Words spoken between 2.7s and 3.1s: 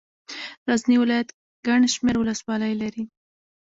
لري.